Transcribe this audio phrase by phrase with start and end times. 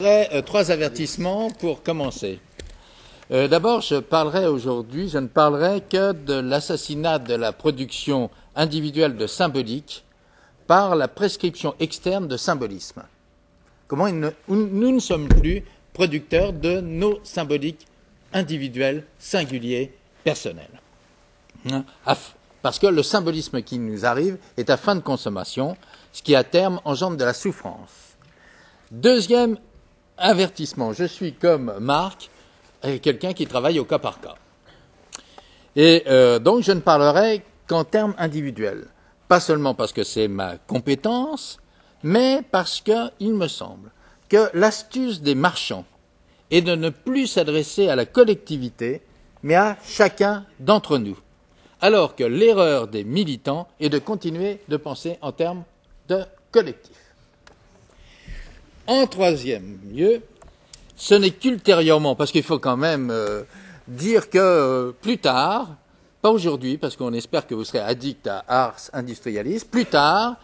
[0.00, 2.38] Euh, trois avertissements pour commencer.
[3.32, 9.16] Euh, d'abord, je parlerai aujourd'hui, je ne parlerai que de l'assassinat de la production individuelle
[9.16, 10.04] de symbolique
[10.68, 13.02] par la prescription externe de symbolisme.
[13.88, 17.88] Comment nous ne sommes plus producteurs de nos symboliques
[18.32, 19.92] individuels, singuliers,
[20.22, 20.80] personnels.
[21.72, 21.84] Hein?
[22.62, 25.76] Parce que le symbolisme qui nous arrive est à fin de consommation,
[26.12, 28.14] ce qui à terme engendre de la souffrance.
[28.92, 29.58] Deuxième
[30.18, 30.92] avertissement.
[30.92, 32.30] Je suis comme Marc,
[33.02, 34.34] quelqu'un qui travaille au cas par cas.
[35.76, 38.86] Et euh, donc je ne parlerai qu'en termes individuels.
[39.28, 41.58] Pas seulement parce que c'est ma compétence,
[42.02, 43.90] mais parce qu'il me semble
[44.28, 45.84] que l'astuce des marchands
[46.50, 49.02] est de ne plus s'adresser à la collectivité,
[49.42, 51.18] mais à chacun d'entre nous.
[51.80, 55.62] Alors que l'erreur des militants est de continuer de penser en termes
[56.08, 56.96] de collectif.
[58.88, 60.22] En troisième lieu,
[60.96, 63.42] ce n'est qu'ultérieurement, parce qu'il faut quand même euh,
[63.86, 65.76] dire que euh, plus tard,
[66.22, 70.36] pas aujourd'hui, parce qu'on espère que vous serez addict à Ars Industrialis, plus tard,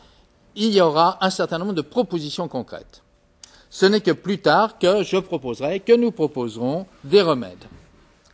[0.57, 3.03] il y aura un certain nombre de propositions concrètes.
[3.71, 7.65] Ce n'est que plus tard que je proposerai, que nous proposerons des remèdes.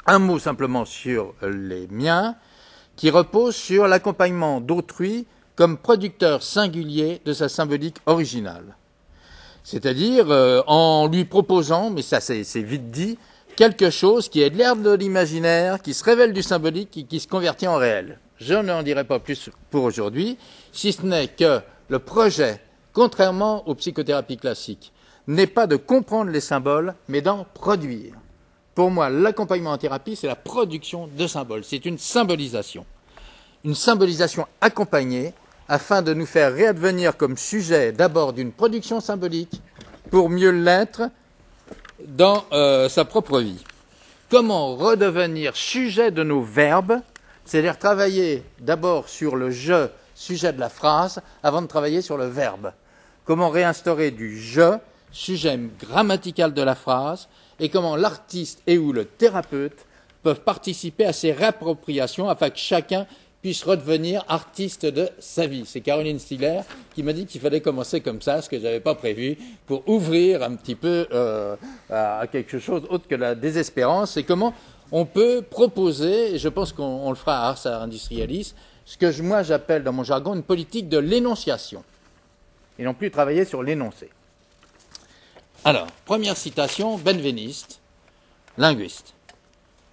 [0.06, 2.34] Un mot simplement sur les miens,
[2.96, 8.74] qui reposent sur l'accompagnement d'autrui comme producteur singulier de sa symbolique originale.
[9.70, 13.16] C'est-à-dire euh, en lui proposant, mais ça c'est vite dit,
[13.54, 17.20] quelque chose qui est de l'herbe de l'imaginaire, qui se révèle du symbolique et qui
[17.20, 18.18] se convertit en réel.
[18.41, 20.38] Je n'en dirai pas plus pour aujourd'hui,
[20.72, 22.60] si ce n'est que le projet,
[22.92, 24.92] contrairement aux psychothérapies classiques,
[25.28, 28.14] n'est pas de comprendre les symboles, mais d'en produire.
[28.74, 32.84] Pour moi, l'accompagnement en thérapie, c'est la production de symboles, c'est une symbolisation.
[33.64, 35.32] Une symbolisation accompagnée
[35.70, 39.62] afin de nous faire réadvenir comme sujet d'abord d'une production symbolique
[40.10, 41.02] pour mieux l'être
[42.04, 43.64] dans euh, sa propre vie.
[44.28, 47.00] Comment redevenir sujet de nos verbes,
[47.44, 49.86] c'est-à-dire travailler d'abord sur le je,
[50.16, 52.72] sujet de la phrase, avant de travailler sur le verbe.
[53.25, 54.76] Comment réinstaurer du je,
[55.12, 57.28] sujet grammatical de la phrase,
[57.60, 59.87] et comment l'artiste et ou le thérapeute
[60.25, 63.06] peuvent participer à ces réappropriations afin que chacun
[63.42, 65.64] puisse redevenir artiste de sa vie.
[65.66, 66.60] C'est Caroline Stiller
[66.94, 69.88] qui m'a dit qu'il fallait commencer comme ça, ce que je n'avais pas prévu, pour
[69.88, 71.56] ouvrir un petit peu euh,
[71.88, 74.12] à quelque chose autre que la désespérance.
[74.12, 74.54] C'est comment
[74.92, 79.42] on peut proposer, et je pense qu'on le fera à Ars Industrialis, ce que moi
[79.42, 81.84] j'appelle dans mon jargon une politique de l'énonciation,
[82.78, 84.10] et non plus travailler sur l'énoncé.
[85.64, 87.80] Alors, première citation, Benveniste,
[88.58, 89.14] linguiste.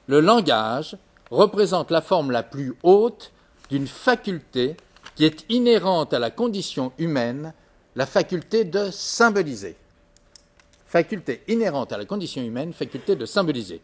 [0.08, 0.98] Le langage
[1.30, 3.32] représente la forme la plus haute
[3.70, 4.76] d'une faculté
[5.16, 7.54] qui est inhérente à la condition humaine,
[7.96, 9.76] la faculté de symboliser.
[10.86, 13.82] Faculté inhérente à la condition humaine, faculté de symboliser.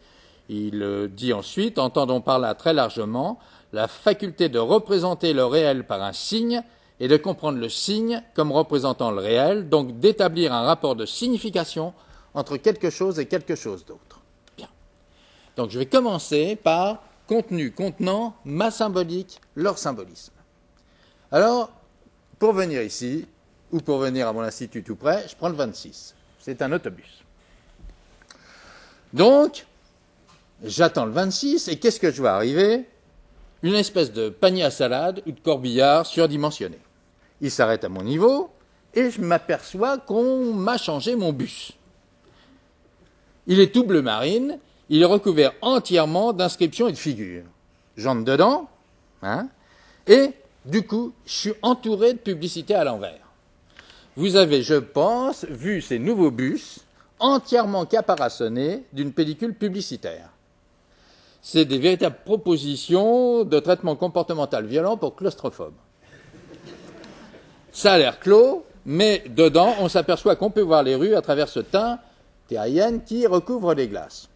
[0.48, 3.38] Il dit ensuite, entendons par là très largement,
[3.72, 6.62] la faculté de représenter le réel par un signe
[7.00, 11.92] et de comprendre le signe comme représentant le réel, donc d'établir un rapport de signification
[12.34, 14.20] entre quelque chose et quelque chose d'autre.
[14.56, 14.68] Bien.
[15.56, 20.32] Donc je vais commencer par contenu contenant ma symbolique, leur symbolisme.
[21.32, 21.70] Alors,
[22.38, 23.26] pour venir ici,
[23.72, 26.14] ou pour venir à mon institut tout près, je prends le 26.
[26.38, 27.24] C'est un autobus.
[29.12, 29.66] Donc,
[30.62, 32.84] j'attends le 26, et qu'est-ce que je vois arriver?
[33.62, 36.78] Une espèce de panier à salade ou de corbillard surdimensionné.
[37.40, 38.50] Il s'arrête à mon niveau,
[38.92, 41.72] et je m'aperçois qu'on m'a changé mon bus.
[43.46, 44.58] Il est tout bleu marine,
[44.88, 47.44] il est recouvert entièrement d'inscriptions et de figures.
[47.96, 48.68] J'entre dedans,
[49.22, 49.48] hein,
[50.06, 50.30] et
[50.64, 53.20] du coup, je suis entouré de publicités à l'envers.
[54.16, 56.80] Vous avez, je pense, vu ces nouveaux bus
[57.18, 60.30] entièrement caparaçonnés d'une pellicule publicitaire.
[61.42, 65.74] C'est des véritables propositions de traitement comportemental violent pour claustrophobes.
[67.72, 71.48] Ça a l'air clos, mais dedans, on s'aperçoit qu'on peut voir les rues à travers
[71.48, 71.98] ce teint
[72.48, 74.28] terrienne qui recouvre les glaces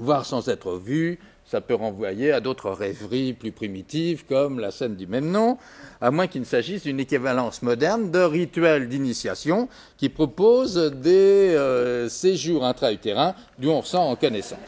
[0.00, 4.96] voire sans être vu, ça peut renvoyer à d'autres rêveries plus primitives, comme la scène
[4.96, 5.56] du même nom,
[6.00, 12.08] à moins qu'il ne s'agisse d'une équivalence moderne de rituels d'initiation qui proposent des euh,
[12.08, 14.58] séjours intra-utérins d'où on ressent en connaissance.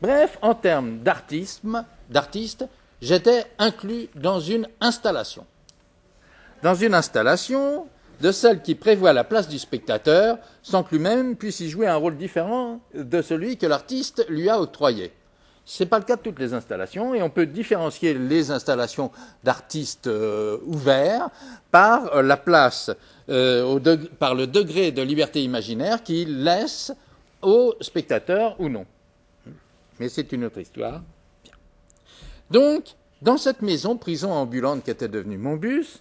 [0.00, 2.64] Bref, en termes d'artisme, d'artiste,
[3.02, 5.44] j'étais inclus dans une installation.
[6.62, 7.86] Dans une installation,
[8.20, 11.96] de celle qui prévoit la place du spectateur sans que lui-même puisse y jouer un
[11.96, 15.12] rôle différent de celui que l'artiste lui a octroyé.
[15.64, 19.10] Ce n'est pas le cas de toutes les installations et on peut différencier les installations
[19.44, 21.30] d'artistes euh, ouverts
[21.70, 22.90] par euh, la place
[23.28, 23.78] euh,
[24.18, 26.92] par le degré de liberté imaginaire qu'il laisse
[27.42, 28.84] au spectateur ou non.
[30.00, 31.02] Mais c'est une autre histoire.
[32.50, 36.00] Donc, dans cette maison, prison ambulante qui était devenue mon bus,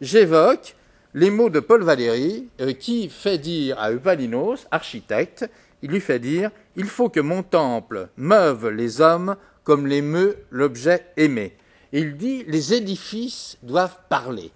[0.00, 0.76] j'évoque
[1.14, 5.48] les mots de Paul Valéry euh, qui fait dire à Eupalinos, architecte,
[5.82, 11.06] il lui fait dire Il faut que mon temple meuve les hommes comme l'émeut l'objet
[11.16, 11.56] aimé.
[11.92, 14.50] il dit Les édifices doivent parler,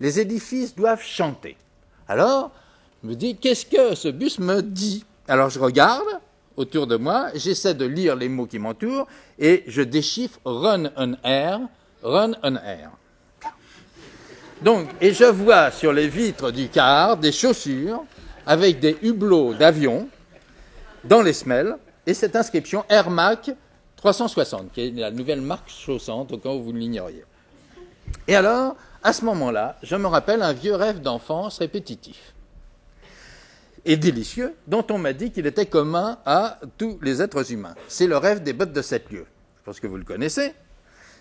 [0.00, 1.56] les édifices doivent chanter.
[2.06, 2.52] Alors,
[3.02, 5.04] je me dis Qu'est-ce que ce bus me dit?
[5.26, 6.08] Alors je regarde
[6.56, 9.06] autour de moi, j'essaie de lire les mots qui m'entourent
[9.38, 11.60] et je déchiffre Run on air,
[12.02, 12.90] Run on air.
[14.62, 18.04] Donc, et je vois sur les vitres du car des chaussures
[18.44, 20.08] avec des hublots d'avion
[21.04, 21.76] dans les semelles
[22.06, 23.50] et cette inscription Air Mac
[23.96, 27.24] 360, qui est la nouvelle marque chaussante au cas où vous l'ignoriez.
[28.26, 32.34] Et alors, à ce moment-là, je me rappelle un vieux rêve d'enfance répétitif
[33.84, 37.74] et délicieux dont on m'a dit qu'il était commun à tous les êtres humains.
[37.86, 39.26] C'est le rêve des bottes de sept lieues.
[39.58, 40.52] Je pense que vous le connaissez.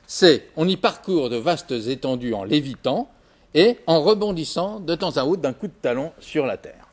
[0.07, 3.09] C'est on y parcourt de vastes étendues en lévitant
[3.57, 6.89] et en rebondissant de temps à autre d'un coup de talon sur la terre.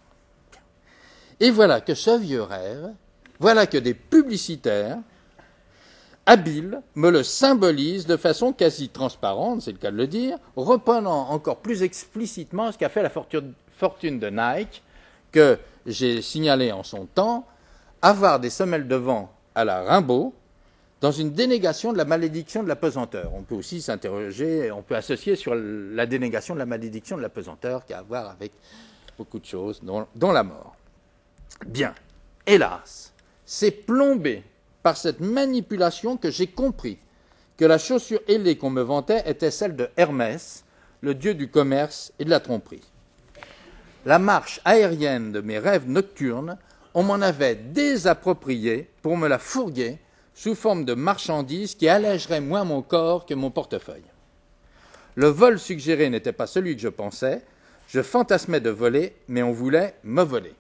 [1.38, 2.90] Et voilà que ce vieux rêve,
[3.38, 4.96] voilà que des publicitaires
[6.24, 11.28] habiles me le symbolisent de façon quasi transparente, c'est le cas de le dire, reprenant
[11.28, 14.82] encore plus explicitement ce qu'a fait la fortune de Nike,
[15.32, 17.46] que j'ai signalé en son temps,
[18.00, 20.32] avoir des semelles de vent à la Rimbaud,
[21.04, 23.34] dans une dénégation de la malédiction de la pesanteur.
[23.34, 27.28] On peut aussi s'interroger, on peut associer sur la dénégation de la malédiction de la
[27.28, 28.52] pesanteur qui a à voir avec
[29.18, 30.74] beaucoup de choses, dont, la mort.
[31.66, 31.94] Bien,
[32.46, 33.12] hélas,
[33.44, 34.44] c'est plombé
[34.82, 36.96] par cette manipulation que j'ai compris
[37.58, 40.64] que la chaussure ailée qu'on me vantait était celle de Hermès,
[41.02, 42.80] le dieu du commerce et de la tromperie.
[44.06, 46.56] La marche aérienne de mes rêves nocturnes,
[46.94, 49.98] on m'en avait désappropriée pour me la fourguer
[50.34, 54.02] sous forme de marchandises qui allégeraient moins mon corps que mon portefeuille.
[55.14, 57.42] Le vol suggéré n'était pas celui que je pensais,
[57.88, 60.54] je fantasmais de voler, mais on voulait me voler.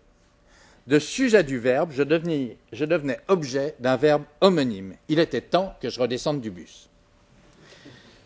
[0.86, 4.94] De sujet du verbe, je devenais, je devenais objet d'un verbe homonyme.
[5.08, 6.88] Il était temps que je redescende du bus.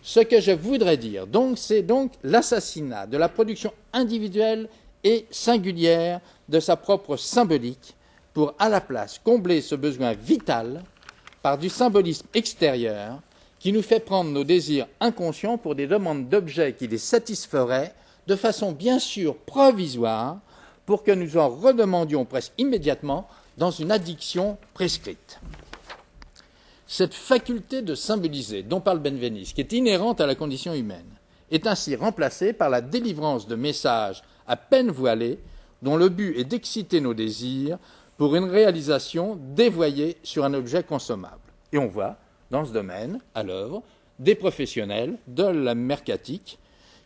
[0.02, 4.68] Ce que je voudrais dire, donc, c'est donc l'assassinat de la production individuelle
[5.04, 7.94] et singulière de sa propre symbolique
[8.34, 10.82] pour, à la place, combler ce besoin vital
[11.42, 13.20] par du symbolisme extérieur
[13.58, 17.94] qui nous fait prendre nos désirs inconscients pour des demandes d'objets qui les satisferaient
[18.26, 20.38] de façon bien sûr provisoire
[20.86, 25.40] pour que nous en redemandions presque immédiatement dans une addiction prescrite.
[26.86, 31.04] Cette faculté de symboliser dont parle Benveniste, qui est inhérente à la condition humaine,
[31.50, 35.38] est ainsi remplacée par la délivrance de messages à peine voilés
[35.82, 37.78] dont le but est d'exciter nos désirs
[38.18, 41.38] pour une réalisation dévoyée sur un objet consommable.
[41.72, 42.16] Et on voit,
[42.50, 43.82] dans ce domaine, à l'œuvre,
[44.18, 46.58] des professionnels de la mercatique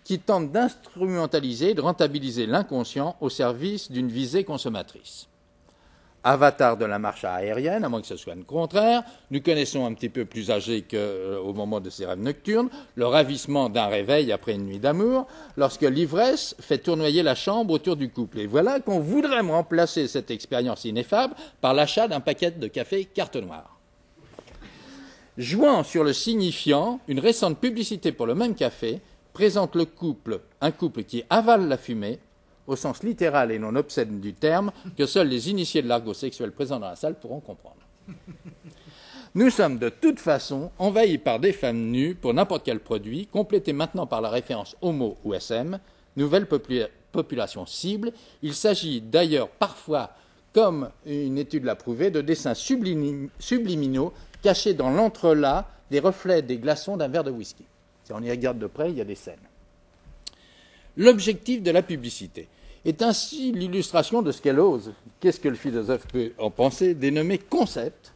[0.02, 5.28] qui tentent d'instrumentaliser et de rentabiliser l'inconscient au service d'une visée consommatrice
[6.24, 9.02] avatar de la marche aérienne, à moins que ce soit le contraire.
[9.30, 13.06] Nous connaissons un petit peu plus âgé qu'au euh, moment de ces rêves nocturnes, le
[13.06, 15.26] ravissement d'un réveil après une nuit d'amour,
[15.56, 18.40] lorsque l'ivresse fait tournoyer la chambre autour du couple.
[18.40, 23.36] Et voilà qu'on voudrait remplacer cette expérience ineffable par l'achat d'un paquet de café carte
[23.36, 23.78] noire.
[25.38, 29.00] Jouant sur le signifiant, une récente publicité pour le même café
[29.32, 32.18] présente le couple, un couple qui avale la fumée,
[32.66, 36.52] au sens littéral et non obscène du terme, que seuls les initiés de l'argot sexuel
[36.52, 37.76] présents dans la salle pourront comprendre.
[39.34, 43.72] Nous sommes de toute façon envahis par des femmes nues pour n'importe quel produit, complété
[43.72, 45.78] maintenant par la référence homo ou SM,
[46.16, 48.12] nouvelle population cible.
[48.42, 50.10] Il s'agit d'ailleurs parfois,
[50.52, 56.98] comme une étude l'a prouvé, de dessins subliminaux cachés dans l'entrelac des reflets des glaçons
[56.98, 57.64] d'un verre de whisky.
[58.04, 59.38] Si on y regarde de près, il y a des scènes.
[60.96, 62.48] L'objectif de la publicité.
[62.84, 67.38] Est ainsi l'illustration de ce qu'elle ose, qu'est-ce que le philosophe peut en penser, dénommé
[67.38, 68.12] concept,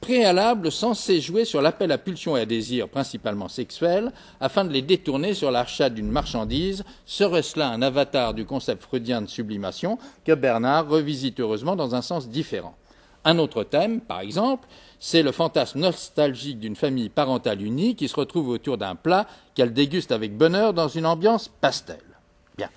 [0.00, 4.82] préalable censé jouer sur l'appel à pulsion et à désir, principalement sexuels, afin de les
[4.82, 10.32] détourner sur l'achat d'une marchandise, serait-ce là un avatar du concept freudien de sublimation que
[10.32, 12.76] Bernard revisite heureusement dans un sens différent.
[13.24, 14.68] Un autre thème, par exemple,
[15.00, 19.72] c'est le fantasme nostalgique d'une famille parentale unie qui se retrouve autour d'un plat qu'elle
[19.72, 22.00] déguste avec bonheur dans une ambiance pastel.
[22.56, 22.70] Bien.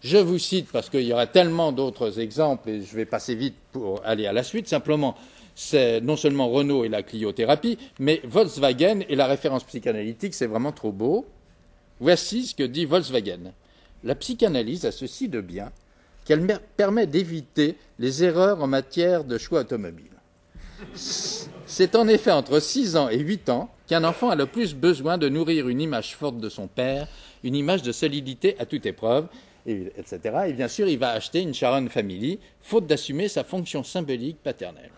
[0.00, 3.56] Je vous cite parce qu'il y aura tellement d'autres exemples et je vais passer vite
[3.72, 4.68] pour aller à la suite.
[4.68, 5.16] Simplement,
[5.54, 10.72] c'est non seulement Renault et la cliothérapie, mais Volkswagen et la référence psychanalytique, c'est vraiment
[10.72, 11.26] trop beau.
[11.98, 13.52] Voici ce que dit Volkswagen.
[14.04, 15.72] La psychanalyse a ceci de bien
[16.24, 16.46] qu'elle
[16.76, 20.06] permet d'éviter les erreurs en matière de choix automobile.
[21.78, 25.16] C'est en effet entre 6 ans et 8 ans qu'un enfant a le plus besoin
[25.16, 27.06] de nourrir une image forte de son père,
[27.44, 29.28] une image de solidité à toute épreuve,
[29.64, 30.18] etc.
[30.48, 34.90] Et bien sûr, il va acheter une Sharon Family, faute d'assumer sa fonction symbolique paternelle.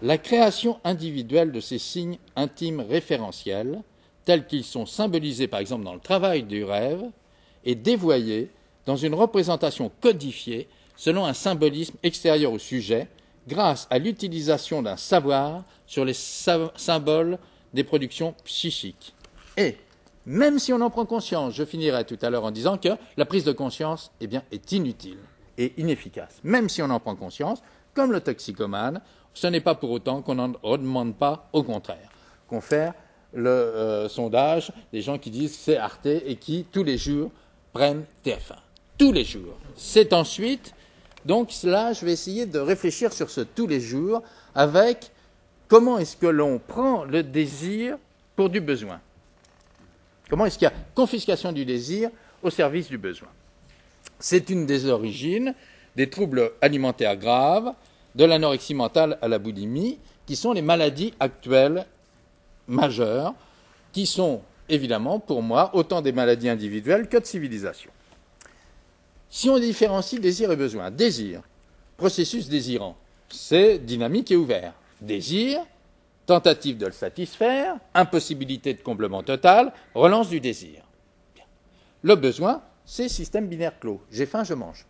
[0.00, 3.82] La création individuelle de ces signes intimes référentiels,
[4.24, 7.04] tels qu'ils sont symbolisés par exemple dans le travail du rêve,
[7.66, 8.48] est dévoyée
[8.86, 13.06] dans une représentation codifiée selon un symbolisme extérieur au sujet,
[13.50, 17.36] grâce à l'utilisation d'un savoir sur les symboles
[17.74, 19.12] des productions psychiques.
[19.56, 19.76] Et,
[20.24, 23.24] même si on en prend conscience, je finirai tout à l'heure en disant que la
[23.24, 25.18] prise de conscience eh bien, est inutile
[25.58, 26.40] et inefficace.
[26.44, 27.60] Même si on en prend conscience,
[27.92, 29.00] comme le toxicomane,
[29.34, 32.08] ce n'est pas pour autant qu'on n'en redemande pas, au contraire,
[32.48, 32.92] qu'on fait
[33.32, 37.32] le euh, sondage des gens qui disent c'est Arte et qui, tous les jours,
[37.72, 38.56] prennent TF1.
[38.96, 39.56] Tous les jours.
[39.74, 40.74] C'est ensuite
[41.24, 44.22] donc là, je vais essayer de réfléchir sur ce tous les jours
[44.54, 45.10] avec
[45.68, 47.96] comment est-ce que l'on prend le désir
[48.36, 49.00] pour du besoin.
[50.28, 52.10] Comment est-ce qu'il y a confiscation du désir
[52.42, 53.28] au service du besoin
[54.18, 55.54] C'est une des origines
[55.96, 57.72] des troubles alimentaires graves,
[58.14, 61.86] de l'anorexie mentale à la boulimie, qui sont les maladies actuelles
[62.68, 63.34] majeures,
[63.92, 67.90] qui sont évidemment pour moi autant des maladies individuelles que de civilisation.
[69.30, 71.42] Si on différencie désir et besoin, désir,
[71.96, 72.96] processus désirant,
[73.28, 74.74] c'est dynamique et ouvert.
[75.00, 75.60] Désir,
[76.26, 80.82] tentative de le satisfaire, impossibilité de comblement total, relance du désir.
[82.02, 84.00] Le besoin, c'est système binaire clos.
[84.10, 84.84] J'ai faim, je mange.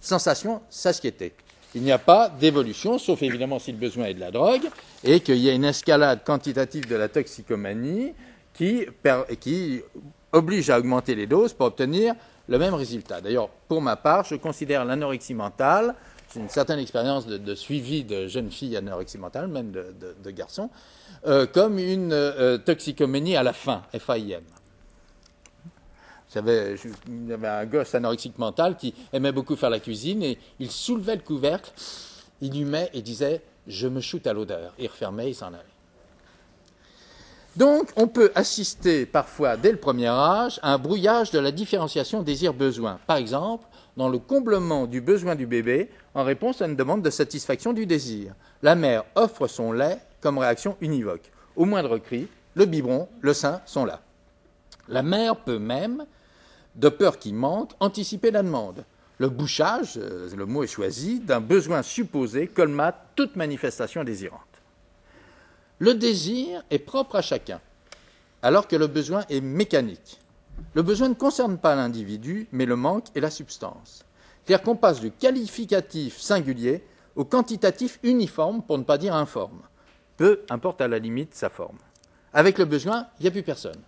[0.00, 1.32] Sensation, satiété.
[1.74, 4.68] Il n'y a pas d'évolution, sauf évidemment si le besoin est de la drogue,
[5.04, 8.12] et qu'il y a une escalade quantitative de la toxicomanie
[8.54, 8.86] qui,
[9.38, 9.82] qui
[10.32, 12.14] oblige à augmenter les doses pour obtenir
[12.48, 13.20] le même résultat.
[13.20, 15.94] D'ailleurs, pour ma part, je considère l'anorexie mentale,
[16.32, 20.70] j'ai une certaine expérience de, suivi de jeunes filles anorexie mentale, même de, garçons,
[21.26, 24.42] euh, comme une euh, toxicomanie à la fin, FAIM.
[26.34, 26.76] J'avais,
[27.44, 31.70] un gosse anorexique mental qui aimait beaucoup faire la cuisine et il soulevait le couvercle,
[32.40, 34.74] il humait et disait Je me shoot à l'odeur.
[34.78, 35.75] Il refermait, il s'en allait.
[37.56, 42.22] Donc, on peut assister parfois, dès le premier âge, à un brouillage de la différenciation
[42.22, 42.98] désir-besoin.
[43.06, 43.64] Par exemple,
[43.96, 47.86] dans le comblement du besoin du bébé en réponse à une demande de satisfaction du
[47.86, 48.34] désir.
[48.62, 51.30] La mère offre son lait comme réaction univoque.
[51.56, 54.02] Au moindre cri, le biberon, le sein sont là.
[54.88, 56.04] La mère peut même,
[56.74, 58.84] de peur qu'il manque, anticiper la demande.
[59.18, 64.45] Le bouchage, euh, le mot est choisi, d'un besoin supposé colmate toute manifestation désirante.
[65.78, 67.60] Le désir est propre à chacun,
[68.40, 70.18] alors que le besoin est mécanique.
[70.72, 74.04] Le besoin ne concerne pas l'individu, mais le manque et la substance.
[74.44, 76.82] C'est-à-dire qu'on passe du qualificatif singulier
[77.14, 79.60] au quantitatif uniforme, pour ne pas dire informe.
[80.16, 81.78] Peu importe à la limite sa forme.
[82.32, 83.80] Avec le besoin, il n'y a plus personne.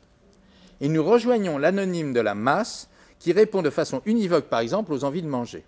[0.82, 5.04] Et nous rejoignons l'anonyme de la masse qui répond de façon univoque, par exemple, aux
[5.04, 5.64] envies de manger.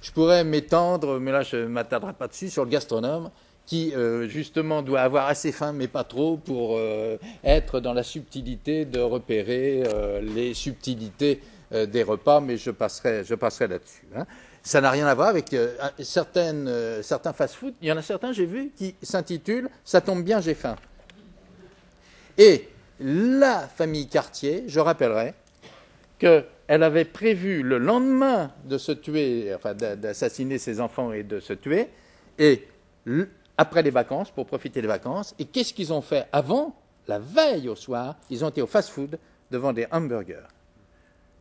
[0.00, 3.30] Je pourrais m'étendre, mais là je ne m'attarderai pas dessus, sur le gastronome
[3.66, 8.02] qui euh, justement doit avoir assez faim mais pas trop pour euh, être dans la
[8.02, 11.40] subtilité de repérer euh, les subtilités
[11.88, 14.04] des repas, mais je passerai, je passerai là-dessus.
[14.14, 14.26] Hein.
[14.62, 15.56] Ça n'a rien à voir avec
[15.98, 17.74] certains fast-food.
[17.82, 20.76] Il y en a certains, j'ai vu, qui s'intitulent Ça tombe bien, j'ai faim.
[22.38, 22.68] Et
[23.00, 25.34] la famille Cartier, je rappellerai
[26.20, 31.54] qu'elle avait prévu le lendemain de se tuer, enfin d'assassiner ses enfants et de se
[31.54, 31.88] tuer,
[32.38, 32.68] et
[33.56, 35.34] après les vacances, pour profiter des vacances.
[35.38, 36.74] Et qu'est-ce qu'ils ont fait avant
[37.06, 39.18] La veille au soir, ils ont été au fast-food
[39.50, 40.48] devant des hamburgers.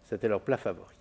[0.09, 0.93] C'était leur plat favori.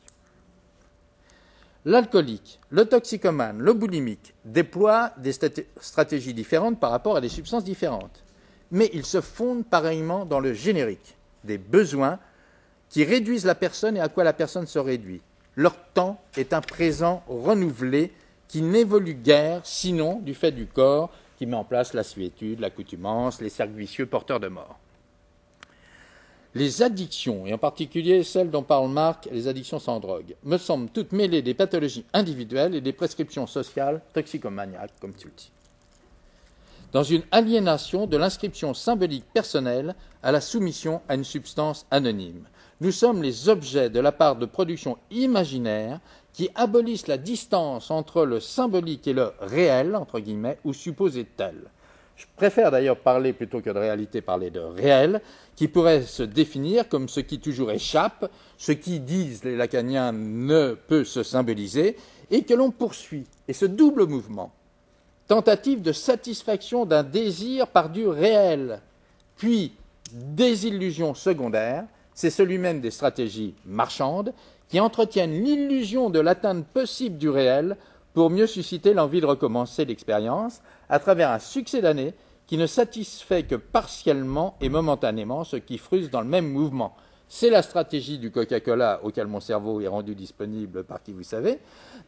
[1.85, 5.33] L'alcoolique, le toxicomane, le boulimique déploient des
[5.81, 8.23] stratégies différentes par rapport à des substances différentes.
[8.71, 12.21] Mais ils se fondent pareillement dans le générique, des besoins
[12.89, 15.23] qui réduisent la personne et à quoi la personne se réduit.
[15.57, 18.13] Leur temps est un présent renouvelé
[18.53, 23.41] qui n'évolue guère, sinon du fait du corps qui met en place la suétude, l'accoutumance,
[23.41, 24.79] les cercles porteurs de mort.
[26.55, 30.91] Les addictions, et en particulier celles dont parle Marc, les addictions sans drogue, me semblent
[30.91, 35.51] toutes mêlées des pathologies individuelles et des prescriptions sociales toxicomaniaques, comme tu le dis.
[36.93, 42.45] Dans une aliénation de l'inscription symbolique personnelle à la soumission à une substance anonyme.
[42.83, 46.01] Nous sommes les objets de la part de production imaginaire
[46.33, 51.55] qui abolissent la distance entre le symbolique et le réel, entre guillemets, ou supposé tel.
[52.17, 55.21] Je préfère d'ailleurs parler plutôt que de réalité, parler de réel,
[55.57, 60.75] qui pourrait se définir comme ce qui toujours échappe, ce qui, disent les lacaniens, ne
[60.75, 61.97] peut se symboliser,
[62.31, 63.27] et que l'on poursuit.
[63.49, 64.53] Et ce double mouvement,
[65.27, 68.81] tentative de satisfaction d'un désir par du réel,
[69.37, 69.73] puis
[70.13, 74.33] désillusion secondaire, c'est celui même des stratégies marchandes
[74.69, 77.77] qui entretiennent l'illusion de l'atteinte possible du réel
[78.15, 82.15] pour mieux susciter l'envie de recommencer l'expérience à travers un succès d'année
[82.47, 86.95] qui ne satisfait que partiellement et momentanément ce qui fruse dans le même mouvement.
[87.29, 91.61] C'est la stratégie du Coca-Cola auquel mon cerveau est rendu disponible par qui vous savez,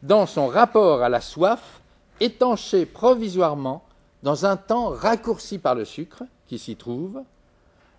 [0.03, 1.81] dans son rapport à la soif,
[2.19, 3.83] étanché provisoirement
[4.21, 7.23] dans un temps raccourci par le sucre qui s'y trouve,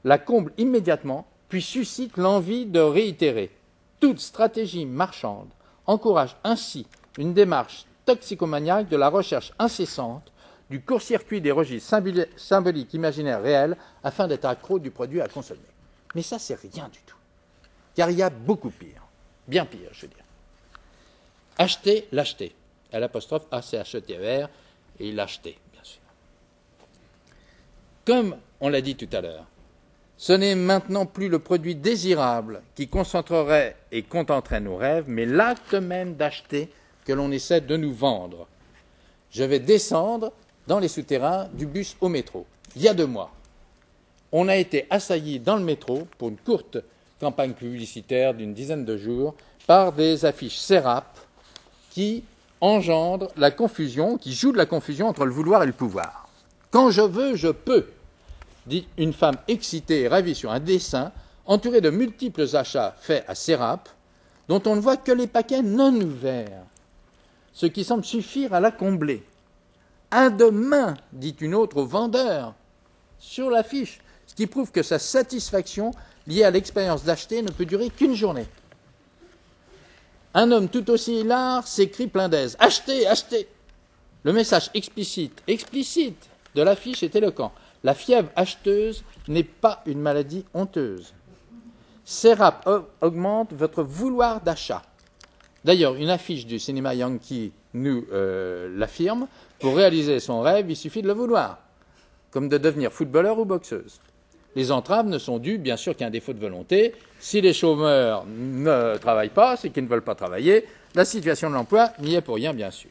[0.04, 3.50] la comble immédiatement, puis suscite l'envie de réitérer.
[4.00, 5.48] Toute stratégie marchande
[5.86, 6.86] encourage ainsi
[7.18, 10.32] une démarche toxicomaniaque de la recherche incessante
[10.68, 11.96] du court-circuit des registres
[12.36, 15.60] symboliques imaginaires réels afin d'être accro du produit à consommer.
[16.14, 17.16] Mais ça, c'est rien du tout.
[17.94, 19.02] Car il y a beaucoup pire,
[19.46, 20.24] bien pire, je veux dire.
[21.58, 22.54] Acheter, l'acheter.
[22.92, 24.48] À l'apostrophe A, C, H, E, T, E, R,
[24.98, 26.00] et l'acheter, bien sûr.
[28.04, 29.46] Comme on l'a dit tout à l'heure,
[30.18, 35.74] ce n'est maintenant plus le produit désirable qui concentrerait et contenterait nos rêves, mais l'acte
[35.74, 36.70] même d'acheter
[37.04, 38.46] que l'on essaie de nous vendre.
[39.30, 40.32] Je vais descendre
[40.66, 42.46] dans les souterrains du bus au métro.
[42.74, 43.30] Il y a deux mois,
[44.32, 46.78] on a été assailli dans le métro pour une courte
[47.20, 49.34] campagne publicitaire d'une dizaine de jours
[49.66, 51.18] par des affiches SERAP
[51.90, 52.24] qui
[52.60, 56.28] engendrent la confusion, qui jouent de la confusion entre le vouloir et le pouvoir.
[56.70, 57.86] Quand je veux, je peux,
[58.66, 61.12] dit une femme excitée et ravie sur un dessin
[61.44, 63.88] entourée de multiples achats faits à SERAP
[64.48, 66.64] dont on ne voit que les paquets non ouverts,
[67.52, 69.24] ce qui semble suffire à la combler.
[70.10, 72.54] Un demain, dit une autre au vendeur,
[73.18, 75.92] sur l'affiche, ce qui prouve que sa satisfaction
[76.26, 78.46] liée à l'expérience d'acheter ne peut durer qu'une journée.
[80.34, 83.48] Un homme tout aussi hilar s'écrie plein d'aise Achetez, achetez
[84.22, 87.52] Le message explicite, explicite de l'affiche est éloquent.
[87.86, 91.14] La fièvre acheteuse n'est pas une maladie honteuse.
[92.04, 92.68] Serap
[93.00, 94.82] augmente votre vouloir d'achat.
[95.64, 99.28] D'ailleurs, une affiche du cinéma Yankee nous euh, l'affirme.
[99.60, 101.60] Pour réaliser son rêve, il suffit de le vouloir,
[102.32, 104.00] comme de devenir footballeur ou boxeuse.
[104.56, 106.92] Les entraves ne sont dues, bien sûr, qu'à un défaut de volonté.
[107.20, 110.64] Si les chômeurs ne travaillent pas, c'est qu'ils ne veulent pas travailler.
[110.96, 112.90] La situation de l'emploi n'y est pour rien, bien sûr.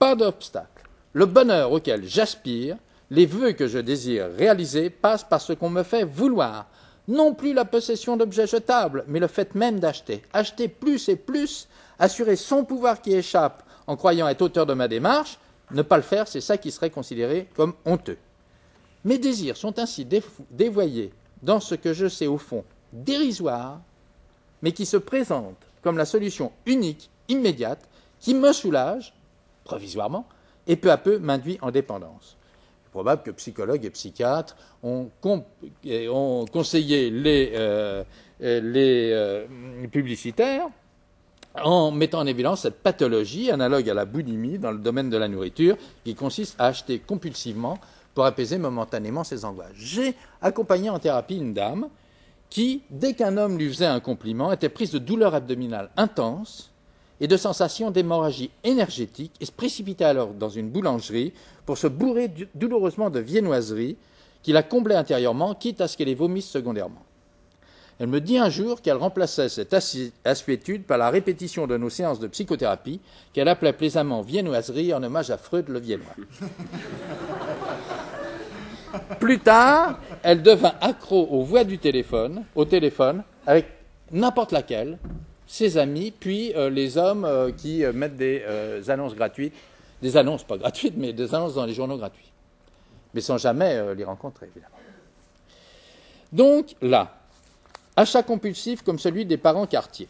[0.00, 0.66] Pas d'obstacle.
[1.12, 2.76] Le bonheur auquel j'aspire,
[3.10, 6.66] les vœux que je désire réaliser, passent par ce qu'on me fait vouloir.
[7.08, 10.22] Non plus la possession d'objets jetables, mais le fait même d'acheter.
[10.32, 14.88] Acheter plus et plus, assurer son pouvoir qui échappe en croyant être auteur de ma
[14.88, 15.38] démarche,
[15.70, 18.18] ne pas le faire, c'est ça qui serait considéré comme honteux.
[19.04, 20.06] Mes désirs sont ainsi
[20.50, 23.80] dévoyés dans ce que je sais au fond dérisoire,
[24.62, 27.88] mais qui se présente comme la solution unique, immédiate,
[28.18, 29.14] qui me soulage,
[29.64, 30.26] provisoirement,
[30.66, 32.36] et peu à peu m'induit en dépendance.
[32.96, 35.10] Probable que psychologues et psychiatres ont,
[36.50, 38.04] conseillé les, euh,
[38.40, 39.46] euh,
[39.92, 40.66] publicitaires
[41.62, 45.28] en mettant en évidence cette pathologie analogue à la boulimie dans le domaine de la
[45.28, 47.78] nourriture, qui consiste à acheter compulsivement
[48.14, 49.74] pour apaiser momentanément ses angoisses.
[49.74, 51.88] J'ai accompagné en thérapie une dame
[52.48, 56.70] qui, dès qu'un homme lui faisait un compliment, était prise de douleurs abdominales intenses
[57.20, 61.32] et de sensations d'hémorragie énergétique et se précipitait alors dans une boulangerie
[61.64, 63.96] pour se bourrer douloureusement de viennoiseries
[64.42, 67.02] qui la comblaient intérieurement, quitte à ce qu'elle les vomisse secondairement.
[67.98, 69.74] Elle me dit un jour qu'elle remplaçait cette
[70.24, 73.00] assuétude par la répétition de nos séances de psychothérapie
[73.32, 76.14] qu'elle appelait plaisamment viennoiserie en hommage à Freud le Viennois.
[79.18, 83.66] Plus tard, elle devint accro aux voix du téléphone, au téléphone, avec
[84.12, 84.98] n'importe laquelle,
[85.46, 88.42] ses amis, puis euh, les hommes euh, qui euh, mettent des
[88.88, 89.54] annonces gratuites,
[90.02, 92.30] des annonces pas gratuites, mais des annonces dans les journaux gratuits,
[93.14, 94.74] mais sans jamais les rencontrer, évidemment.
[96.32, 97.16] Donc là,
[97.96, 100.08] achat compulsif comme celui des parents quartiers.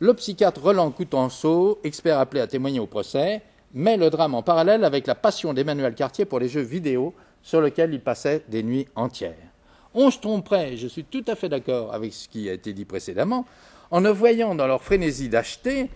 [0.00, 3.40] Le psychiatre Roland Coutenceau, expert appelé à témoigner au procès,
[3.72, 7.60] met le drame en parallèle avec la passion d'Emmanuel Cartier pour les jeux vidéo sur
[7.60, 9.34] lequel il passait des nuits entières.
[9.94, 12.84] On se tromperait, je suis tout à fait d'accord avec ce qui a été dit
[12.84, 13.46] précédemment,
[13.90, 15.90] en ne voyant dans leur frénésie d'acheter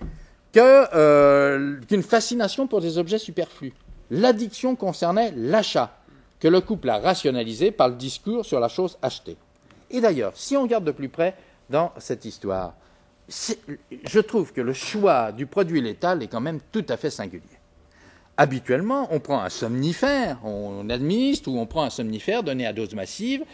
[0.56, 3.72] euh, qu'une fascination pour des objets superflus.
[4.10, 5.96] L'addiction concernait l'achat,
[6.40, 9.36] que le couple a rationalisé par le discours sur la chose achetée.
[9.90, 11.34] Et d'ailleurs, si on regarde de plus près
[11.70, 12.74] dans cette histoire,
[13.28, 17.42] je trouve que le choix du produit létal est quand même tout à fait singulier.
[18.36, 22.94] habituellement, on prend un somnifère, on administre ou on prend un somnifère donné à dose
[22.94, 23.44] massive.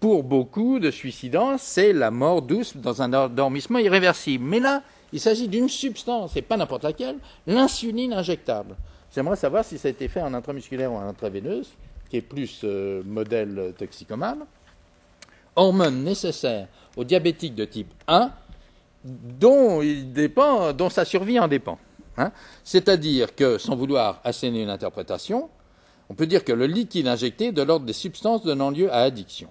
[0.00, 4.44] Pour beaucoup de suicidants, c'est la mort douce dans un endormissement irréversible.
[4.44, 8.74] Mais là, il s'agit d'une substance, et pas n'importe laquelle, l'insuline injectable.
[9.14, 11.70] J'aimerais savoir si ça a été fait en intramusculaire ou en intraveineuse,
[12.10, 14.40] qui est plus euh, modèle toxicomane.
[15.56, 18.32] Hormone nécessaire aux diabétiques de type 1,
[19.04, 19.80] dont,
[20.90, 21.78] sa survie en dépend.
[22.16, 22.32] Hein.
[22.64, 25.48] C'est-à-dire que, sans vouloir asséner une interprétation,
[26.08, 29.02] on peut dire que le liquide injecté est de l'ordre des substances donnant lieu à
[29.02, 29.48] addiction.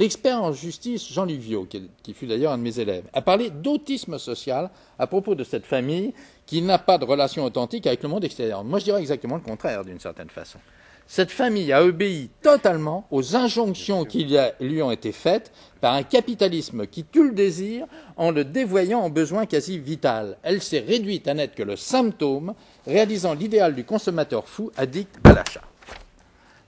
[0.00, 1.68] L'expert en justice Jean-Luc Viau,
[2.02, 5.66] qui, fut d'ailleurs un de mes élèves, a parlé d'autisme social à propos de cette
[5.66, 6.14] famille
[6.46, 8.64] qui n'a pas de relation authentique avec le monde extérieur.
[8.64, 10.58] Moi, je dirais exactement le contraire, d'une certaine façon.
[11.06, 14.26] Cette famille a obéi totalement aux injonctions qui
[14.58, 17.86] lui ont été faites par un capitalisme qui tue le désir
[18.16, 20.38] en le dévoyant en besoin quasi vital.
[20.42, 22.54] Elle s'est réduite à n'être que le symptôme,
[22.86, 25.60] réalisant l'idéal du consommateur fou addict à l'achat.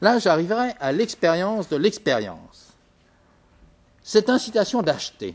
[0.02, 2.51] Là, j'arriverai à l'expérience de l'expérience.
[4.04, 5.34] Cette incitation d'acheter,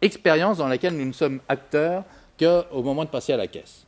[0.00, 2.04] expérience dans laquelle nous ne sommes acteurs
[2.38, 3.86] qu'au moment de passer à la caisse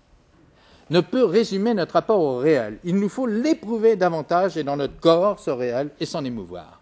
[0.91, 2.79] ne peut résumer notre rapport au réel.
[2.85, 6.81] Il nous faut l'éprouver davantage et dans notre corps, ce réel, et s'en émouvoir.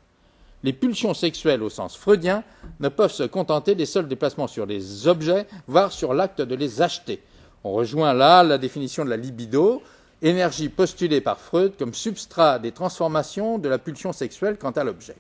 [0.65, 2.45] Les pulsions sexuelles au sens freudien
[2.81, 6.83] ne peuvent se contenter des seuls déplacements sur les objets, voire sur l'acte de les
[6.83, 7.21] acheter.
[7.65, 9.83] On rejoint là la définition de la libido,
[10.21, 15.17] énergie postulée par Freud comme substrat des transformations de la pulsion sexuelle quant à l'objet.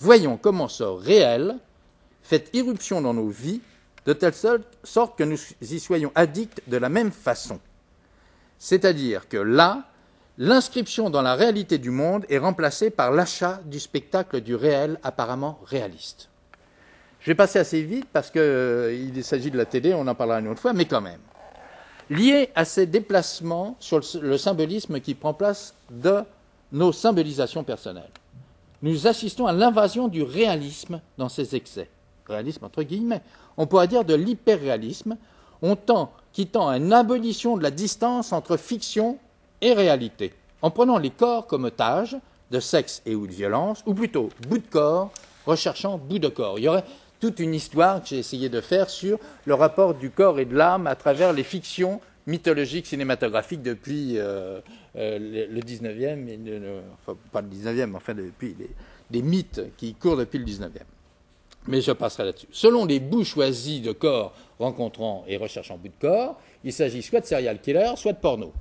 [0.00, 1.56] Voyons comment ce réel
[2.22, 3.60] fait irruption dans nos vies
[4.06, 4.34] de telle
[4.82, 7.60] sorte que nous y soyons addicts de la même façon.
[8.58, 9.84] C'est-à-dire que là,
[10.38, 15.60] l'inscription dans la réalité du monde est remplacée par l'achat du spectacle du réel apparemment
[15.66, 16.30] réaliste.
[17.20, 20.40] Je vais passer assez vite parce qu'il euh, s'agit de la télé, on en parlera
[20.40, 21.20] une autre fois, mais quand même.
[22.08, 26.22] Lié à ces déplacements sur le symbolisme qui prend place de
[26.72, 28.10] nos symbolisations personnelles,
[28.82, 31.88] nous assistons à l'invasion du réalisme dans ses excès.
[32.26, 33.22] Réalisme entre guillemets
[33.60, 35.16] on pourrait dire de l'hyperréalisme,
[36.32, 39.18] qui tend à une abolition de la distance entre fiction
[39.60, 42.16] et réalité, en prenant les corps comme otages
[42.50, 45.10] de sexe et ou de violence, ou plutôt bout de corps
[45.44, 46.58] recherchant bout de corps.
[46.58, 46.84] Il y aurait
[47.20, 50.56] toute une histoire que j'ai essayé de faire sur le rapport du corps et de
[50.56, 54.60] l'âme à travers les fictions mythologiques cinématographiques depuis euh,
[54.96, 58.56] euh, le 19e, enfin pas le 19e, enfin depuis
[59.10, 60.68] les mythes qui courent depuis le 19e
[61.66, 62.48] mais je passerai là-dessus.
[62.50, 67.20] Selon les bouts choisis de corps rencontrant et recherchant bout de corps, il s'agit soit
[67.20, 68.52] de serial killer, soit de porno.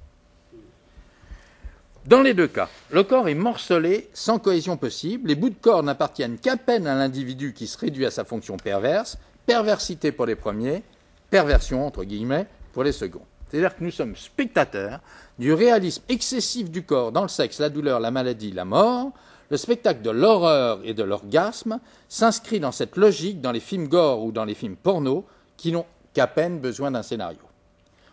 [2.05, 5.83] Dans les deux cas, le corps est morcelé, sans cohésion possible, les bouts de corps
[5.83, 10.35] n'appartiennent qu'à peine à l'individu qui se réduit à sa fonction perverse, perversité pour les
[10.35, 10.83] premiers,
[11.29, 13.25] perversion, entre guillemets, pour les seconds.
[13.49, 14.99] C'est-à-dire que nous sommes spectateurs
[15.39, 19.11] du réalisme excessif du corps dans le sexe, la douleur, la maladie, la mort,
[19.49, 24.23] le spectacle de l'horreur et de l'orgasme s'inscrit dans cette logique dans les films gore
[24.23, 25.25] ou dans les films porno
[25.57, 27.39] qui n'ont qu'à peine besoin d'un scénario.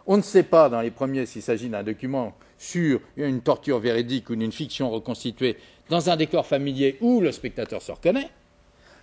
[0.07, 4.31] On ne sait pas dans les premiers s'il s'agit d'un document sur une torture véridique
[4.31, 5.59] ou d'une fiction reconstituée
[5.90, 8.31] dans un décor familier où le spectateur se reconnaît.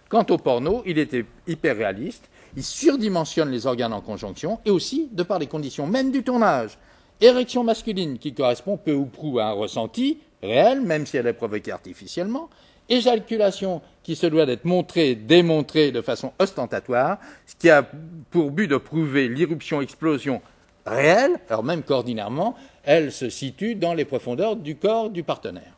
[0.10, 5.10] Quant au porno, il était hyper réaliste, il surdimensionne les organes en conjonction et aussi,
[5.12, 6.78] de par les conditions même du tournage,
[7.22, 11.34] érection masculine qui correspond peu ou prou à un ressenti, réelle, même si elle est
[11.34, 12.50] provoquée artificiellement,
[12.90, 17.88] éjaculation qui se doit d'être montrée, démontrée de façon ostentatoire, ce qui a
[18.30, 20.42] pour but de prouver l'irruption-explosion
[20.86, 25.78] réelle, alors même qu'ordinairement, elle se situe dans les profondeurs du corps du partenaire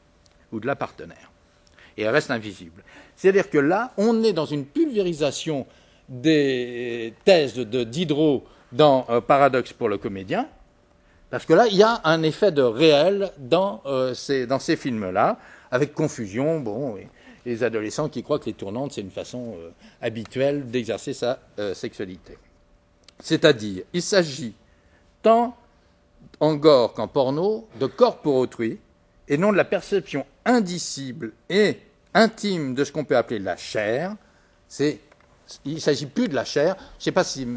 [0.52, 1.32] ou de la partenaire.
[1.98, 2.84] Et elle reste invisible.
[3.16, 5.66] C'est-à-dire que là, on est dans une pulvérisation
[6.10, 10.48] des thèses de Diderot dans euh, Paradoxe pour le comédien,
[11.30, 14.76] parce que là, il y a un effet de réel dans, euh, ces, dans ces
[14.76, 15.40] films-là,
[15.72, 16.98] avec confusion, bon,
[17.46, 19.70] les adolescents qui croient que les tournantes, c'est une façon euh,
[20.02, 21.40] habituelle d'exercer sa
[21.74, 22.38] sexualité.
[23.20, 24.54] C'est-à-dire, il s'agit
[25.22, 25.56] tant
[26.40, 28.80] en gore qu'en porno de corps pour autrui,
[29.28, 31.80] et non de la perception indicible et
[32.14, 34.16] intime de ce qu'on peut appeler la chair.
[34.68, 35.00] C'est,
[35.66, 36.76] il ne s'agit plus de la chair.
[36.76, 37.48] Je ne sais pas si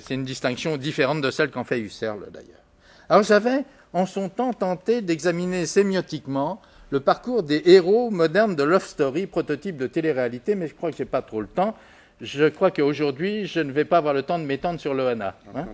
[0.00, 2.62] c'est une distinction différente de celle qu'en fait Husserl d'ailleurs.
[3.08, 8.84] Alors j'avais en son temps tenté d'examiner sémiotiquement le parcours des héros modernes de Love
[8.84, 11.74] Story, prototype de télé-réalité, mais je crois que je n'ai pas trop le temps.
[12.20, 15.34] Je crois qu'aujourd'hui, je ne vais pas avoir le temps de m'étendre sur l'OANA.
[15.56, 15.66] Hein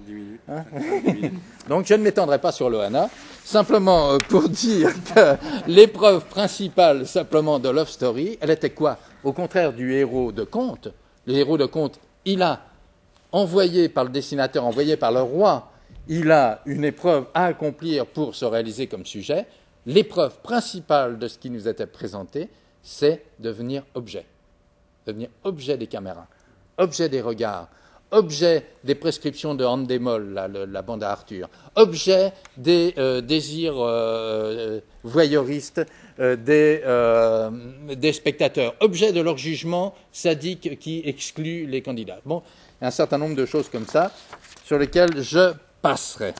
[0.48, 0.64] hein
[1.68, 3.10] Donc, je ne m'étendrai pas sur l'OANA,
[3.44, 8.96] simplement euh, pour dire que l'épreuve principale, simplement, de Love Story, elle était quoi?
[9.24, 10.88] Au contraire du héros de conte,
[11.28, 12.62] le héros de conte, il a
[13.32, 15.70] envoyé par le dessinateur, envoyé par le roi,
[16.08, 19.46] il a une épreuve à accomplir pour se réaliser comme sujet.
[19.84, 22.48] L'épreuve principale de ce qui nous était présenté,
[22.82, 24.24] c'est devenir objet.
[25.06, 26.26] Devenir objet des caméras,
[26.78, 27.68] objet des regards,
[28.10, 34.80] objet des prescriptions de Handemol, la, la, bande à Arthur, objet des euh, désirs euh,
[35.02, 35.82] voyeuristes
[36.20, 42.20] euh, des, des, spectateurs, objet de leur jugement sadique qui exclut les candidats.
[42.24, 42.42] Bon,
[42.80, 44.12] un certain nombre de choses comme ça
[44.64, 45.52] sur lesquelles je
[45.82, 46.34] passerai.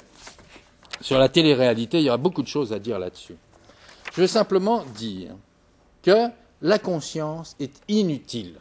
[1.01, 3.37] Sur la télé-réalité, il y aura beaucoup de choses à dire là-dessus.
[4.15, 5.31] Je veux simplement dire
[6.03, 6.29] que
[6.61, 8.57] la conscience est inutile.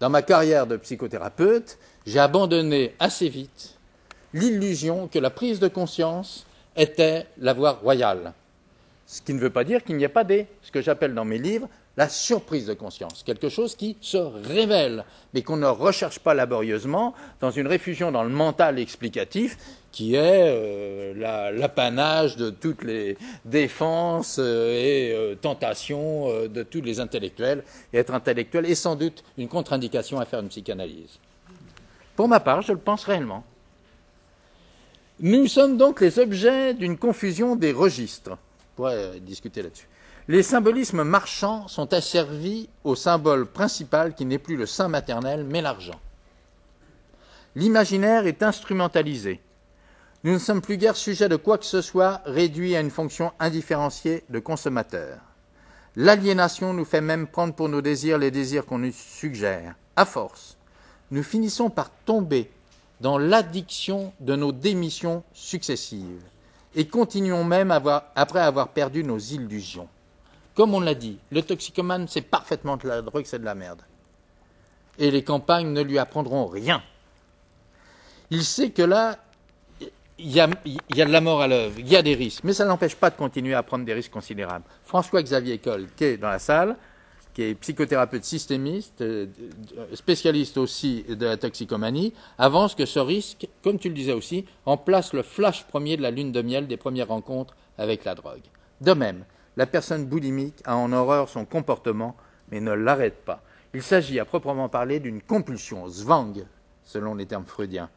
[0.00, 3.78] Dans ma carrière de psychothérapeute, j'ai abandonné assez vite
[4.34, 8.32] l'illusion que la prise de conscience était la voie royale.
[9.10, 11.24] Ce qui ne veut pas dire qu'il n'y a pas des, ce que j'appelle dans
[11.24, 11.66] mes livres,
[11.96, 17.14] la surprise de conscience, quelque chose qui se révèle, mais qu'on ne recherche pas laborieusement
[17.40, 19.56] dans une réfugion dans le mental explicatif
[19.92, 23.16] qui est euh, l'apanage de toutes les
[23.46, 27.64] défenses euh, et euh, tentations de tous les intellectuels.
[27.94, 31.18] Et être intellectuel est sans doute une contre-indication à faire une psychanalyse.
[32.14, 33.42] Pour ma part, je le pense réellement.
[35.20, 38.36] Nous sommes donc les objets d'une confusion des registres.
[38.78, 39.88] Pourrait discuter là-dessus.
[40.28, 45.60] Les symbolismes marchands sont asservis au symbole principal qui n'est plus le sein maternel, mais
[45.60, 45.98] l'argent.
[47.56, 49.40] L'imaginaire est instrumentalisé.
[50.22, 53.32] Nous ne sommes plus guère sujets de quoi que ce soit réduit à une fonction
[53.40, 55.18] indifférenciée de consommateur.
[55.96, 59.74] L'aliénation nous fait même prendre pour nos désirs les désirs qu'on nous suggère.
[59.96, 60.56] À force,
[61.10, 62.48] nous finissons par tomber
[63.00, 66.22] dans l'addiction de nos démissions successives
[66.78, 69.88] et continuons même après avoir perdu nos illusions.
[70.54, 73.82] Comme on l'a dit, le toxicomane sait parfaitement que la drogue, c'est de la merde.
[74.96, 76.80] Et les campagnes ne lui apprendront rien.
[78.30, 79.16] Il sait que là,
[80.20, 82.64] il y, a, de la mort à l'œuvre, il y a des risques, mais ça
[82.64, 84.64] n'empêche pas de continuer à prendre des risques considérables.
[84.84, 86.76] François-Xavier Coll, qui est dans la salle,
[87.38, 89.26] qui est psychothérapeute systémiste, euh,
[89.94, 95.12] spécialiste aussi de la toxicomanie, avance que ce risque, comme tu le disais aussi, remplace
[95.12, 98.42] le flash premier de la lune de miel des premières rencontres avec la drogue.
[98.80, 99.24] De même,
[99.56, 102.16] la personne boulimique a en horreur son comportement,
[102.50, 103.40] mais ne l'arrête pas.
[103.72, 106.44] Il s'agit à proprement parler d'une compulsion, zwang,
[106.82, 107.88] selon les termes freudiens.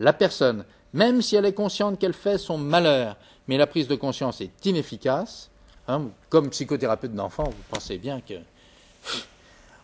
[0.00, 3.94] La personne, même si elle est consciente qu'elle fait son malheur, mais la prise de
[3.94, 5.50] conscience est inefficace,
[5.86, 8.36] hein, comme psychothérapeute d'enfant, vous pensez bien que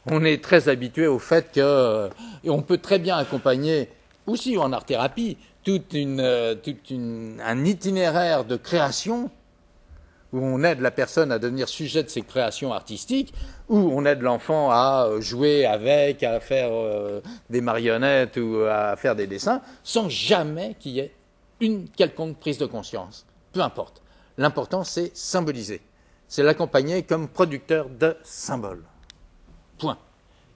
[0.06, 2.08] on est très habitué au fait que euh,
[2.44, 3.88] on peut très bien accompagner
[4.26, 5.37] aussi en art thérapie
[5.68, 6.54] euh,
[7.44, 9.30] un itinéraire de création
[10.32, 13.35] où on aide la personne à devenir sujet de ses créations artistiques,
[13.68, 16.70] où on aide l'enfant à euh, jouer avec, à faire
[17.50, 21.12] des marionnettes ou à faire des dessins, sans jamais qu'il y ait
[21.61, 23.26] une quelconque prise de conscience.
[23.52, 24.02] Peu importe.
[24.38, 25.82] L'important, c'est symboliser.
[26.26, 28.85] C'est l'accompagner comme producteur de symboles.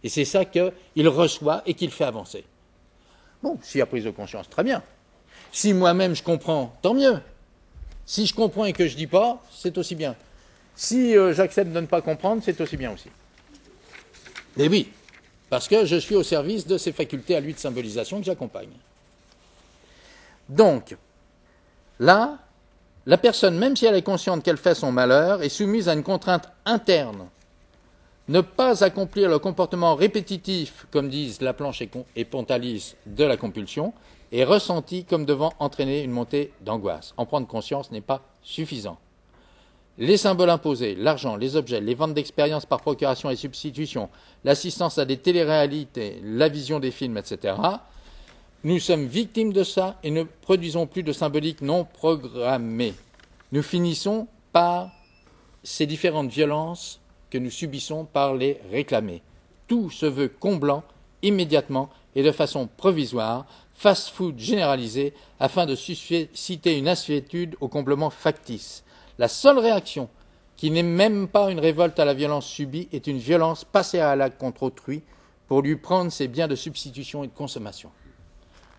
[0.02, 2.44] Et c'est ça qu'il reçoit et qu'il fait avancer.
[3.42, 4.82] Bon, s'il y a prise de conscience, très bien.
[5.52, 7.20] Si moi-même je comprends, tant mieux.
[8.04, 10.14] Si je comprends et que je dis pas, c'est aussi bien.
[10.74, 13.08] Si euh, j'accepte de ne pas comprendre, c'est aussi bien aussi.
[14.56, 14.92] Mais oui,
[15.50, 18.70] parce que je suis au service de ces facultés à lui de symbolisation que j'accompagne.
[20.48, 20.96] Donc,
[21.98, 22.38] là,
[23.06, 26.02] la personne, même si elle est consciente qu'elle fait son malheur, est soumise à une
[26.02, 27.28] contrainte interne.
[28.28, 31.82] Ne pas accomplir le comportement répétitif, comme disent Laplanche
[32.16, 33.92] et Pontalis, de la compulsion,
[34.32, 37.14] est ressenti comme devant entraîner une montée d'angoisse.
[37.16, 38.98] En prendre conscience n'est pas suffisant.
[39.98, 44.10] Les symboles imposés, l'argent, les objets, les ventes d'expériences par procuration et substitution,
[44.44, 47.54] l'assistance à des téléréalités, la vision des films, etc.,
[48.64, 52.94] nous sommes victimes de ça et ne produisons plus de symbolique non programmée.
[53.52, 54.90] Nous finissons par
[55.62, 59.22] ces différentes violences que nous subissons par les réclamer.
[59.68, 60.84] Tout se veut comblant
[61.22, 68.84] immédiatement et de façon provisoire fast-food généralisé afin de susciter une assuétude au comblement factice.
[69.18, 70.08] La seule réaction,
[70.56, 74.16] qui n'est même pas une révolte à la violence subie, est une violence passée à
[74.16, 75.02] l'acte contre autrui
[75.48, 77.90] pour lui prendre ses biens de substitution et de consommation.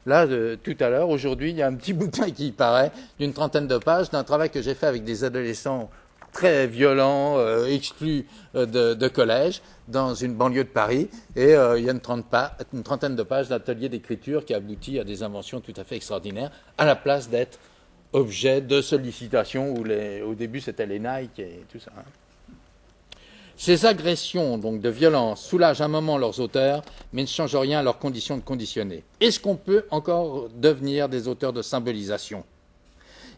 [0.06, 0.26] Là,
[0.64, 3.78] tout à l'heure, aujourd'hui, il y a un petit bouquin qui paraît d'une trentaine de
[3.78, 5.90] pages d'un travail que j'ai fait avec des adolescents
[6.38, 11.10] très violent, euh, exclu euh, de, collège, dans une banlieue de Paris.
[11.36, 12.00] Et euh, il y a une,
[12.84, 16.86] trentaine de pages d'atelier d'écriture qui aboutit à des inventions tout à fait extraordinaires, à
[16.86, 17.58] la place d'être
[18.14, 19.84] objet de sollicitation où
[20.30, 21.92] au début c'était les Nike et tout ça.
[21.98, 22.04] Hein.
[23.58, 27.84] Ces agressions donc de violence soulagent un moment leurs auteurs, mais ne changent rien à
[27.84, 29.04] leurs conditions de conditionner.
[29.20, 32.44] Est-ce qu'on peut encore devenir des auteurs de symbolisation?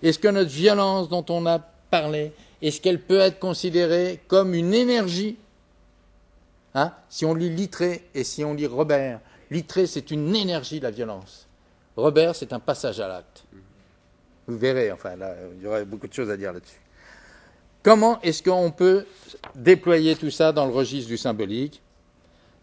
[0.03, 4.73] Est-ce que notre violence dont on a parlé, est-ce qu'elle peut être considérée comme une
[4.73, 5.37] énergie
[6.75, 9.19] hein Si on lit Littré et si on lit Robert,
[9.51, 11.47] Littré c'est une énergie la violence.
[11.95, 13.43] Robert c'est un passage à l'acte.
[14.47, 16.81] Vous verrez, enfin là, il y aurait beaucoup de choses à dire là-dessus.
[17.83, 19.05] Comment est-ce qu'on peut
[19.55, 21.81] déployer tout ça dans le registre du symbolique?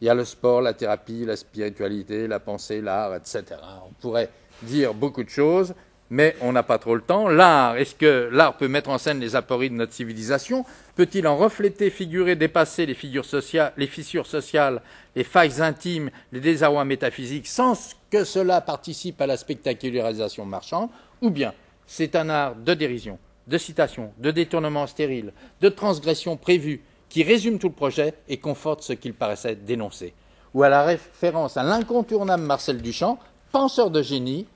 [0.00, 3.44] Il y a le sport, la thérapie, la spiritualité, la pensée, l'art, etc.
[3.88, 4.28] On pourrait
[4.62, 5.74] dire beaucoup de choses,
[6.10, 7.28] mais on n'a pas trop le temps.
[7.28, 10.64] L'art, est-ce que l'art peut mettre en scène les apories de notre civilisation?
[10.94, 14.82] Peut-il en refléter, figurer, dépasser les, sociales, les fissures sociales,
[15.14, 20.90] les failles intimes, les désarrois métaphysiques, sans que cela participe à la spectacularisation marchande?
[21.22, 21.52] Ou bien
[21.86, 27.58] c'est un art de dérision, de citation, de détournement stérile, de transgression prévue, qui résume
[27.58, 30.14] tout le projet et conforte ce qu'il paraissait dénoncer?
[30.54, 33.18] Ou à la référence à l'incontournable Marcel Duchamp,
[33.52, 34.46] penseur de génie,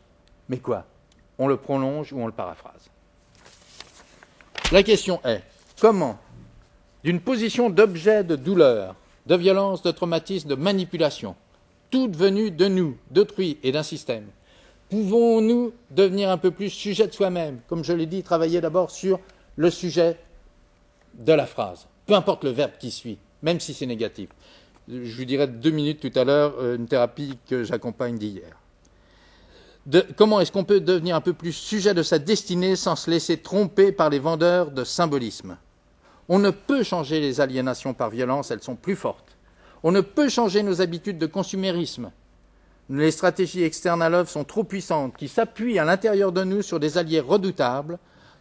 [0.48, 0.86] mais quoi?
[1.40, 2.88] On le prolonge ou on le paraphrase
[4.70, 5.42] La question est
[5.81, 6.18] comment,
[7.03, 8.94] d'une position d'objet de douleur,
[9.26, 11.35] de violence, de traumatisme, de manipulation,
[11.90, 14.26] toute venue de nous, d'autrui et d'un système,
[14.90, 17.61] Pouvons-nous devenir un peu plus sujet de soi-même?
[17.68, 19.20] Comme je l'ai dit, travailler d'abord sur
[19.55, 20.18] le sujet
[21.14, 24.31] de la phrase, peu importe le verbe qui suit, même si c'est négatif.
[24.88, 28.59] Je vous dirai deux minutes tout à l'heure euh, une thérapie que j'accompagne d'hier.
[30.16, 33.38] Comment est-ce qu'on peut devenir un peu plus sujet de sa destinée sans se laisser
[33.38, 35.56] tromper par les vendeurs de symbolisme?
[36.28, 39.36] On ne peut changer les aliénations par violence, elles sont plus fortes.
[39.82, 42.10] On ne peut changer nos habitudes de consumérisme,
[42.90, 46.80] les stratégies externes à l'œuvre sont trop puissantes, qui s'appuient à l'intérieur de nous sur
[46.80, 47.98] des alliés redoutables,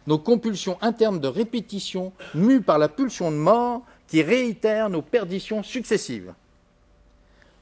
[0.08, 5.62] nos compulsions internes de répétition, mues par la pulsion de mort, qui réitèrent nos perditions
[5.62, 6.34] successives.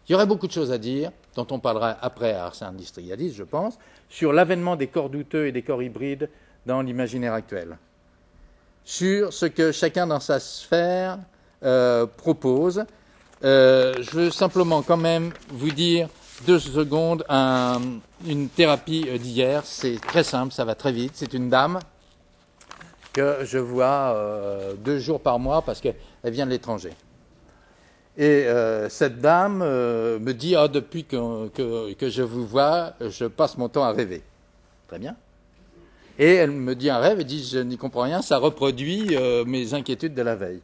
[0.08, 3.32] Il y aurait beaucoup de choses à dire, dont on parlera après à Ars Industrialis,
[3.32, 6.28] je pense, sur l'avènement des corps douteux et des corps hybrides
[6.66, 7.78] dans l'imaginaire actuel,
[8.84, 11.18] sur ce que chacun dans sa sphère
[11.62, 12.84] euh, propose.
[13.44, 16.08] Euh, je veux simplement quand même vous dire
[16.44, 17.24] deux secondes
[18.26, 19.62] une thérapie euh, d'hier.
[19.64, 21.12] C'est très simple, ça va très vite.
[21.14, 21.78] C'est une dame
[23.12, 24.16] que je vois
[24.78, 26.90] deux jours par mois parce qu'elle vient de l'étranger.
[28.18, 31.48] Et euh, cette dame me dit ah, depuis que,
[32.00, 34.22] je vous vois, je passe mon temps à rêver.
[34.88, 35.16] Très bien.
[36.18, 39.72] Et elle me dit un rêve, elle dit je n'y comprends rien, ça reproduit mes
[39.72, 40.60] inquiétudes de la veille.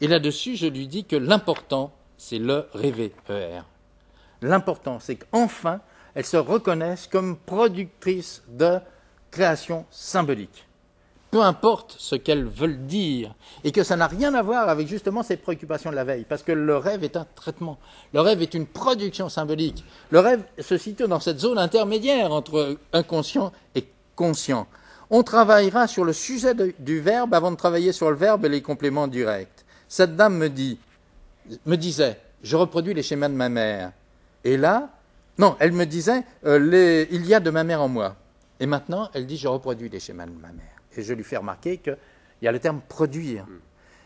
[0.00, 3.62] Et là-dessus, je lui dis que l'important, c'est le rêver, ER.
[4.42, 5.80] L'important, c'est qu'enfin,
[6.14, 8.78] elles se reconnaissent comme productrices de
[9.30, 10.66] création symbolique.
[11.32, 15.22] Peu importe ce qu'elles veulent dire, et que ça n'a rien à voir avec justement
[15.22, 17.78] ces préoccupations de la veille, parce que le rêve est un traitement,
[18.12, 22.76] le rêve est une production symbolique, le rêve se situe dans cette zone intermédiaire entre
[22.92, 24.66] inconscient et conscient.
[25.08, 28.60] On travaillera sur le sujet du verbe avant de travailler sur le verbe et les
[28.60, 29.64] compléments directs.
[29.88, 30.78] Cette dame me dit,
[31.64, 33.92] me disait, je reproduis les schémas de ma mère.
[34.44, 34.90] Et là,
[35.38, 38.16] non, elle me disait, euh, il y a de ma mère en moi.
[38.60, 40.81] Et maintenant, elle dit, je reproduis les schémas de ma mère.
[40.96, 41.96] Et je lui fais remarquer qu'il
[42.42, 43.46] y a le terme produire.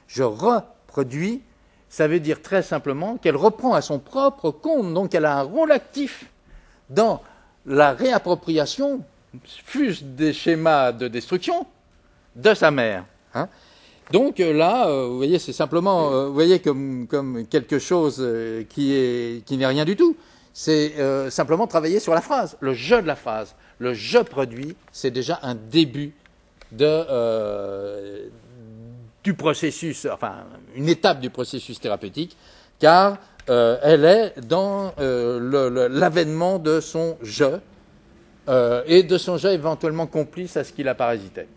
[0.06, 1.42] Je reproduis,
[1.88, 5.42] ça veut dire très simplement qu'elle reprend à son propre compte, donc elle a un
[5.42, 6.26] rôle actif
[6.90, 7.22] dans
[7.64, 9.02] la réappropriation,
[9.44, 11.66] fût des schémas de destruction,
[12.36, 13.04] de sa mère.
[13.34, 13.48] Hein.
[14.12, 17.06] Donc euh, là, euh, vous voyez, c'est simplement, euh, vous voyez, comme,
[17.50, 18.24] quelque chose
[18.68, 20.16] qui n'est rien du tout.
[20.52, 20.94] C'est
[21.30, 23.54] simplement travailler sur la phrase, le jeu de la phrase.
[23.78, 26.14] Le je produit, c'est déjà un début
[26.72, 28.28] de,
[29.22, 32.36] du processus, enfin, une étape du processus thérapeutique,
[32.78, 37.58] car elle est dans l'avènement de son je
[38.86, 41.48] et de son je éventuellement complice à ce qui la parasitait.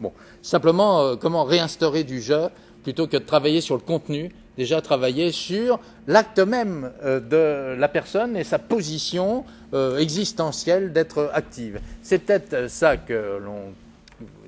[0.00, 2.48] Bon, simplement, euh, comment réinstaurer du jeu
[2.82, 7.88] plutôt que de travailler sur le contenu, déjà travailler sur l'acte même euh, de la
[7.88, 9.44] personne et sa position
[9.74, 11.80] euh, existentielle d'être active.
[12.02, 12.96] C'est peut-être ça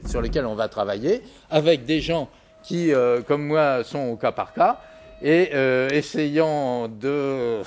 [0.06, 2.28] sur lequel on va travailler avec des gens
[2.62, 2.92] qui,
[3.26, 4.80] comme moi, sont au cas par cas
[5.20, 5.50] et
[5.92, 7.62] essayant de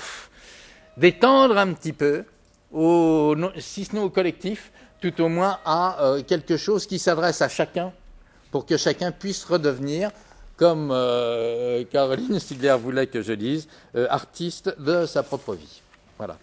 [0.96, 2.24] d'étendre un petit peu,
[3.58, 7.48] si ce n'est au collectif, tout au moins à euh, quelque chose qui s'adresse à
[7.48, 7.92] chacun
[8.50, 10.10] pour que chacun puisse redevenir,
[10.56, 15.82] comme euh, Caroline Stigler voulait que je dise, euh, artiste de sa propre vie.
[16.16, 16.38] Voilà.